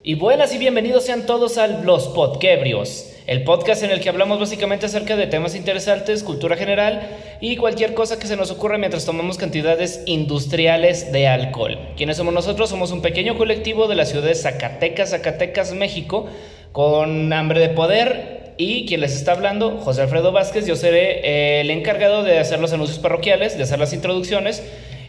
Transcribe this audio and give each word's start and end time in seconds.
Y 0.00 0.14
buenas 0.14 0.54
y 0.54 0.58
bienvenidos 0.58 1.06
sean 1.06 1.26
todos 1.26 1.58
a 1.58 1.66
Los 1.66 2.06
Podquebrios, 2.06 3.14
el 3.26 3.42
podcast 3.42 3.82
en 3.82 3.90
el 3.90 3.98
que 3.98 4.08
hablamos 4.08 4.38
básicamente 4.38 4.86
acerca 4.86 5.16
de 5.16 5.26
temas 5.26 5.56
interesantes, 5.56 6.22
cultura 6.22 6.56
general 6.56 7.18
y 7.40 7.56
cualquier 7.56 7.94
cosa 7.94 8.16
que 8.16 8.28
se 8.28 8.36
nos 8.36 8.52
ocurra 8.52 8.78
mientras 8.78 9.04
tomamos 9.04 9.38
cantidades 9.38 10.04
industriales 10.06 11.10
de 11.10 11.26
alcohol. 11.26 11.80
¿Quiénes 11.96 12.16
somos 12.16 12.32
nosotros? 12.32 12.70
Somos 12.70 12.92
un 12.92 13.02
pequeño 13.02 13.36
colectivo 13.36 13.88
de 13.88 13.96
la 13.96 14.04
ciudad 14.04 14.28
de 14.28 14.36
Zacatecas, 14.36 15.10
Zacatecas, 15.10 15.74
México, 15.74 16.28
con 16.70 17.32
hambre 17.32 17.58
de 17.58 17.70
poder 17.70 18.54
y 18.56 18.86
quien 18.86 19.00
les 19.00 19.16
está 19.16 19.32
hablando, 19.32 19.78
José 19.78 20.02
Alfredo 20.02 20.30
Vázquez, 20.30 20.64
yo 20.64 20.76
seré 20.76 21.60
el 21.60 21.72
encargado 21.72 22.22
de 22.22 22.38
hacer 22.38 22.60
los 22.60 22.72
anuncios 22.72 23.00
parroquiales, 23.00 23.56
de 23.56 23.64
hacer 23.64 23.80
las 23.80 23.92
introducciones 23.92 24.62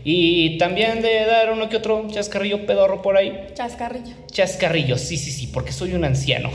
y 0.04 0.58
también 0.58 1.02
de 1.02 1.26
dar 1.26 1.52
uno 1.52 1.70
que 1.70 1.78
otro 1.78 2.08
chascarrillo 2.10 2.66
pedorro 2.66 3.02
por 3.02 3.18
ahí. 3.18 3.48
Chascarrillo. 3.54 4.16
Chascarrillo, 4.32 4.98
sí, 4.98 5.18
sí, 5.18 5.32
sí, 5.32 5.48
porque 5.48 5.72
soy 5.72 5.94
un 5.94 6.04
anciano. 6.04 6.52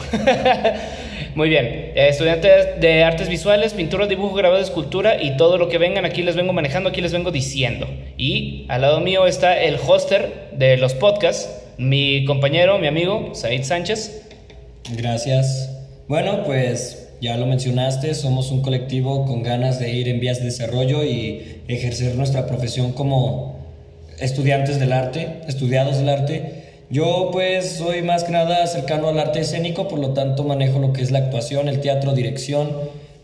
Muy 1.35 1.49
bien, 1.49 1.65
eh, 1.67 2.07
estudiante 2.09 2.49
de 2.79 3.05
artes 3.05 3.29
visuales, 3.29 3.75
pintura, 3.75 4.07
dibujo, 4.07 4.35
grabado, 4.35 4.63
escultura 4.63 5.23
y 5.23 5.37
todo 5.37 5.59
lo 5.59 5.69
que 5.69 5.79
vengan, 5.79 6.05
aquí 6.05 6.23
les 6.23 6.37
vengo 6.37 6.53
manejando, 6.53 6.89
aquí 6.89 7.01
les 7.01 7.13
vengo 7.13 7.31
diciendo. 7.31 7.89
Y 8.17 8.67
al 8.69 8.83
lado 8.83 9.01
mío 9.01 9.27
está 9.27 9.61
el 9.61 9.77
hoster 9.77 10.51
de 10.53 10.77
los 10.77 10.95
podcasts, 10.95 11.51
mi 11.77 12.25
compañero, 12.25 12.79
mi 12.79 12.87
amigo, 12.87 13.31
Said 13.35 13.65
Sánchez. 13.65 14.23
Gracias. 14.97 15.71
Bueno, 16.07 16.45
pues 16.45 17.04
ya 17.25 17.39
lo 17.39 17.47
mencionaste, 17.47 18.15
somos 18.15 18.51
un 18.51 18.61
colectivo 18.61 19.25
con 19.25 19.43
ganas 19.43 19.79
de 19.79 19.91
ir 19.91 20.09
en 20.09 20.21
vías 20.21 20.41
de 20.41 20.45
desarrollo 20.45 21.03
y 21.05 21.63
ejercer 21.69 22.17
nuestra 22.17 22.47
profesión 22.47 22.93
como 22.93 23.57
estudiantes 24.21 24.79
del 24.79 24.93
arte, 24.93 25.41
estudiados 25.49 25.97
del 25.97 26.11
arte. 26.11 26.65
Yo 26.91 27.31
pues 27.33 27.77
soy 27.79 28.03
más 28.03 28.25
que 28.25 28.33
nada 28.33 28.67
cercano 28.67 29.09
al 29.09 29.19
arte 29.19 29.41
escénico, 29.41 29.89
por 29.89 30.01
lo 30.01 30.11
tanto 30.11 30.45
manejo 30.45 30.81
lo 30.81 30.93
que 30.93 31.01
es 31.01 31.11
la 31.13 31.21
actuación, 31.21 31.69
el 31.69 31.81
teatro, 31.81 32.13
dirección. 32.13 32.69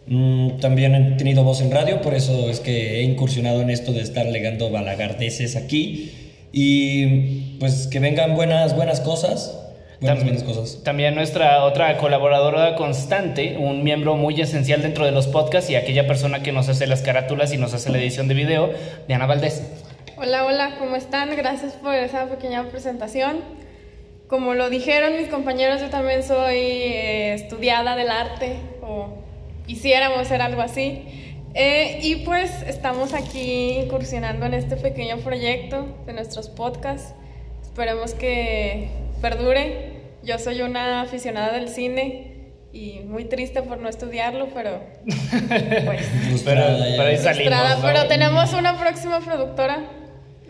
Mm, 0.07 0.61
también 0.61 0.95
he 0.95 1.17
tenido 1.19 1.45
voz 1.45 1.61
en 1.61 1.71
radio, 1.71 2.01
por 2.01 2.15
eso 2.15 2.49
es 2.49 2.61
que 2.61 3.01
he 3.01 3.03
incursionado 3.03 3.61
en 3.61 3.69
esto 3.69 3.93
de 3.93 4.01
estar 4.01 4.25
legando 4.25 4.71
balagardeses 4.71 5.57
aquí. 5.57 6.11
Y 6.53 7.59
pues 7.61 7.87
que 7.87 7.99
vengan 7.99 8.35
buenas, 8.35 8.75
buenas 8.75 9.01
cosas, 9.01 9.61
también, 10.01 10.41
cosas. 10.43 10.83
También 10.83 11.15
nuestra 11.15 11.63
otra 11.65 11.97
colaboradora 11.99 12.75
constante, 12.75 13.57
un 13.59 13.83
miembro 13.85 14.17
muy 14.17 14.41
esencial 14.41 14.83
dentro 14.83 15.05
de 15.05 15.13
los 15.13 15.27
podcasts 15.27 15.71
y 15.71 15.77
aquella 15.77 16.07
persona 16.07 16.43
que 16.43 16.53
nos 16.53 16.69
hace 16.69 16.87
las 16.87 17.03
carátulas 17.03 17.53
y 17.53 17.59
nos 17.59 17.75
hace 17.75 17.91
la 17.91 17.99
edición 17.99 18.27
de 18.27 18.35
video, 18.35 18.71
Diana 19.07 19.27
Valdés. 19.27 19.63
Hola, 20.17 20.45
hola, 20.45 20.77
¿cómo 20.79 20.97
están? 20.97 21.35
Gracias 21.37 21.75
por 21.75 21.95
esa 21.95 22.27
pequeña 22.27 22.69
presentación. 22.71 23.41
Como 24.27 24.55
lo 24.55 24.71
dijeron 24.71 25.17
mis 25.17 25.29
compañeros, 25.29 25.81
yo 25.81 25.91
también 25.91 26.23
soy 26.23 26.57
eh, 26.57 27.35
estudiada 27.35 27.97
del 27.97 28.11
arte 28.11 28.57
o 28.81 29.09
quisiéramos 29.67 30.29
ser 30.29 30.41
algo 30.41 30.63
así. 30.63 31.05
Eh, 31.55 31.99
y 32.03 32.17
pues 32.17 32.63
estamos 32.63 33.13
aquí 33.13 33.73
incursionando 33.73 34.47
en 34.47 34.55
este 34.55 34.77
pequeño 34.77 35.19
proyecto 35.19 35.87
de 36.07 36.13
nuestros 36.13 36.49
podcasts. 36.49 37.13
Esperemos 37.63 38.15
que 38.15 38.89
perdure. 39.21 40.01
Yo 40.23 40.39
soy 40.39 40.63
una 40.63 41.03
aficionada 41.03 41.53
del 41.53 41.69
cine 41.69 42.53
y 42.73 43.01
muy 43.05 43.25
triste 43.25 43.63
por 43.63 43.79
no 43.79 43.89
estudiarlo, 43.89 44.49
pero 44.55 44.83
pues 45.05 46.07
pero, 46.45 46.63
pero 46.97 47.03
ahí 47.03 47.17
salimos, 47.17 47.79
pero 47.83 48.07
tenemos 48.07 48.53
una 48.53 48.79
próxima 48.79 49.21
productora 49.21 50.00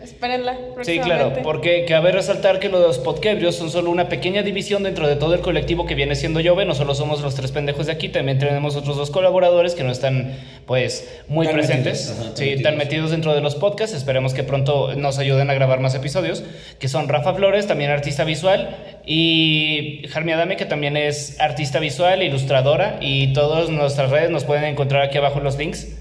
Espérenla. 0.03 0.57
Sí, 0.81 0.99
claro, 0.99 1.33
porque 1.43 1.85
cabe 1.85 2.11
resaltar 2.11 2.59
que 2.59 2.69
los 2.69 2.97
podquebrios 2.97 3.55
son 3.55 3.69
solo 3.69 3.91
una 3.91 4.09
pequeña 4.09 4.41
división 4.41 4.83
dentro 4.83 5.07
de 5.07 5.15
todo 5.15 5.35
el 5.35 5.41
colectivo 5.41 5.85
que 5.85 5.95
viene 5.95 6.15
siendo 6.15 6.41
Jove. 6.43 6.65
No 6.65 6.73
solo 6.73 6.95
somos 6.95 7.21
los 7.21 7.35
tres 7.35 7.51
pendejos 7.51 7.85
de 7.85 7.91
aquí, 7.91 8.09
también 8.09 8.39
tenemos 8.39 8.75
otros 8.75 8.97
dos 8.97 9.11
colaboradores 9.11 9.75
que 9.75 9.83
no 9.83 9.91
están, 9.91 10.35
pues, 10.65 11.21
muy 11.27 11.47
presentes. 11.47 12.15
sí, 12.33 12.61
tan 12.63 12.77
metidos 12.77 13.11
dentro 13.11 13.35
de 13.35 13.41
los 13.41 13.55
podcasts. 13.55 13.95
Esperemos 13.95 14.33
que 14.33 14.43
pronto 14.43 14.95
nos 14.95 15.19
ayuden 15.19 15.49
a 15.49 15.53
grabar 15.53 15.79
más 15.79 15.93
episodios. 15.93 16.43
Que 16.79 16.87
son 16.87 17.07
Rafa 17.07 17.33
Flores, 17.33 17.67
también 17.67 17.91
artista 17.91 18.23
visual, 18.23 18.75
y 19.05 20.03
Jarmi 20.09 20.31
Adame, 20.31 20.57
que 20.57 20.65
también 20.65 20.97
es 20.97 21.39
artista 21.39 21.79
visual, 21.79 22.23
ilustradora. 22.23 22.97
Y 23.01 23.33
todas 23.33 23.69
nuestras 23.69 24.09
redes 24.09 24.31
nos 24.31 24.45
pueden 24.45 24.63
encontrar 24.63 25.03
aquí 25.03 25.17
abajo 25.17 25.37
en 25.37 25.43
los 25.43 25.57
links. 25.57 26.00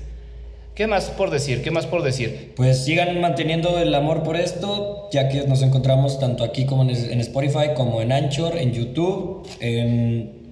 ¿Qué 0.74 0.86
más 0.86 1.10
por 1.10 1.30
decir? 1.30 1.62
¿Qué 1.62 1.70
más 1.70 1.86
por 1.86 2.02
decir? 2.02 2.52
Pues 2.56 2.84
sigan 2.84 3.20
manteniendo 3.20 3.78
el 3.78 3.94
amor 3.94 4.22
por 4.22 4.36
esto, 4.36 5.08
ya 5.12 5.28
que 5.28 5.46
nos 5.46 5.62
encontramos 5.62 6.18
tanto 6.18 6.44
aquí 6.44 6.64
como 6.64 6.82
en 6.82 7.20
Spotify, 7.20 7.74
como 7.74 8.00
en 8.00 8.12
Anchor, 8.12 8.56
en 8.56 8.72
YouTube, 8.72 9.46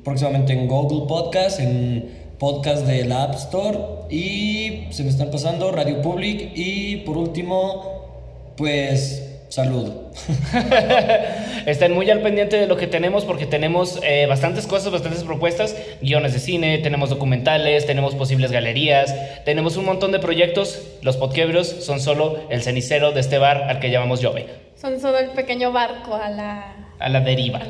próximamente 0.04 0.52
en 0.52 0.68
Google 0.68 1.06
Podcast, 1.06 1.60
en 1.60 2.10
podcast 2.38 2.86
de 2.86 3.04
la 3.04 3.24
App 3.24 3.34
Store 3.34 3.78
y 4.10 4.86
se 4.90 5.02
me 5.02 5.10
están 5.10 5.30
pasando 5.30 5.72
Radio 5.72 6.00
Public 6.02 6.52
y 6.54 6.96
por 6.98 7.16
último, 7.16 8.52
pues 8.56 9.28
Saludo. 9.48 10.10
Estén 11.68 11.92
muy 11.92 12.08
al 12.08 12.22
pendiente 12.22 12.56
de 12.56 12.66
lo 12.66 12.78
que 12.78 12.86
tenemos 12.86 13.26
porque 13.26 13.44
tenemos 13.44 14.00
eh, 14.02 14.24
bastantes 14.24 14.66
cosas, 14.66 14.90
bastantes 14.90 15.22
propuestas, 15.22 15.76
guiones 16.00 16.32
de 16.32 16.38
cine, 16.38 16.78
tenemos 16.78 17.10
documentales, 17.10 17.84
tenemos 17.84 18.14
posibles 18.14 18.50
galerías, 18.50 19.14
tenemos 19.44 19.76
un 19.76 19.84
montón 19.84 20.10
de 20.10 20.18
proyectos. 20.18 20.82
Los 21.02 21.18
podquebrios 21.18 21.68
son 21.68 22.00
solo 22.00 22.38
el 22.48 22.62
cenicero 22.62 23.12
de 23.12 23.20
este 23.20 23.36
bar 23.36 23.64
al 23.64 23.80
que 23.80 23.90
llamamos 23.90 24.24
Jove. 24.24 24.46
Son 24.76 24.98
solo 24.98 25.18
el 25.18 25.28
pequeño 25.32 25.70
barco 25.70 26.14
a 26.14 26.30
la... 26.30 26.74
A 27.00 27.08
la 27.10 27.20
deriva. 27.20 27.60